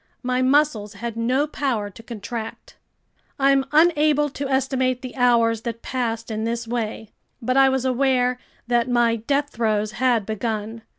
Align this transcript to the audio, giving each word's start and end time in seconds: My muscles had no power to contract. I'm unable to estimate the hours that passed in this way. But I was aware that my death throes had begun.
My 0.23 0.41
muscles 0.41 0.93
had 0.93 1.15
no 1.15 1.45
power 1.45 1.91
to 1.91 2.01
contract. 2.01 2.75
I'm 3.37 3.65
unable 3.71 4.29
to 4.31 4.49
estimate 4.49 5.03
the 5.03 5.15
hours 5.15 5.61
that 5.61 5.83
passed 5.83 6.31
in 6.31 6.43
this 6.43 6.67
way. 6.67 7.11
But 7.39 7.55
I 7.55 7.69
was 7.69 7.85
aware 7.85 8.39
that 8.65 8.89
my 8.89 9.17
death 9.17 9.51
throes 9.51 9.91
had 9.91 10.25
begun. 10.25 10.81